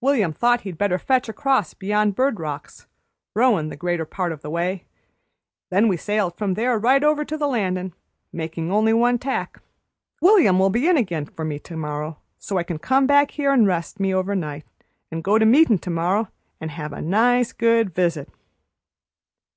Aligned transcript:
William 0.00 0.32
thought 0.32 0.62
he'd 0.62 0.76
better 0.76 0.98
fetch 0.98 1.28
across 1.28 1.74
beyond 1.74 2.16
Bird 2.16 2.40
Rocks, 2.40 2.88
rowin' 3.36 3.68
the 3.68 3.76
greater 3.76 4.04
part 4.04 4.32
o' 4.32 4.34
the 4.34 4.50
way; 4.50 4.84
then 5.70 5.86
we 5.86 5.96
sailed 5.96 6.36
from 6.36 6.54
there 6.54 6.76
right 6.76 7.04
over 7.04 7.24
to 7.24 7.38
the 7.38 7.46
landin', 7.46 7.92
makin' 8.32 8.72
only 8.72 8.92
one 8.92 9.16
tack. 9.16 9.62
William'll 10.20 10.70
be 10.70 10.88
in 10.88 10.96
again 10.96 11.24
for 11.24 11.44
me 11.44 11.60
to 11.60 11.76
morrow, 11.76 12.18
so 12.36 12.58
I 12.58 12.64
can 12.64 12.80
come 12.80 13.06
back 13.06 13.30
here 13.30 13.52
an' 13.52 13.64
rest 13.64 14.00
me 14.00 14.12
over 14.12 14.34
night, 14.34 14.64
an' 15.12 15.20
go 15.20 15.38
to 15.38 15.46
meetin' 15.46 15.78
to 15.78 15.90
morrow, 15.90 16.30
and 16.60 16.72
have 16.72 16.92
a 16.92 17.00
nice, 17.00 17.52
good 17.52 17.94
visit." 17.94 18.28